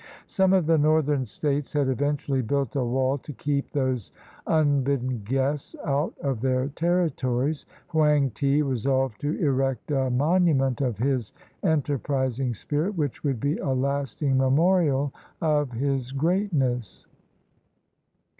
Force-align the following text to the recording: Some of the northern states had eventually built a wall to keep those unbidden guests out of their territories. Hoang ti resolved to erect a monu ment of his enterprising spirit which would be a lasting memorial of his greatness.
Some 0.25 0.51
of 0.51 0.65
the 0.65 0.79
northern 0.79 1.27
states 1.27 1.73
had 1.73 1.87
eventually 1.87 2.41
built 2.41 2.75
a 2.75 2.83
wall 2.83 3.19
to 3.19 3.33
keep 3.33 3.69
those 3.69 4.11
unbidden 4.47 5.21
guests 5.23 5.75
out 5.85 6.15
of 6.23 6.41
their 6.41 6.69
territories. 6.69 7.67
Hoang 7.89 8.31
ti 8.31 8.63
resolved 8.63 9.21
to 9.21 9.39
erect 9.39 9.91
a 9.91 10.09
monu 10.09 10.55
ment 10.55 10.81
of 10.81 10.97
his 10.97 11.33
enterprising 11.61 12.55
spirit 12.55 12.97
which 12.97 13.23
would 13.23 13.39
be 13.39 13.59
a 13.59 13.69
lasting 13.69 14.39
memorial 14.39 15.13
of 15.39 15.71
his 15.73 16.11
greatness. 16.11 17.05